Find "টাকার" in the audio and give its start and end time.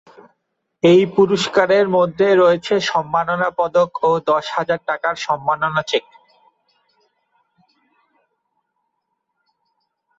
4.89-5.15